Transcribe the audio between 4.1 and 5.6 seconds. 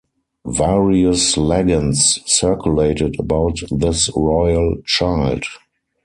royal child.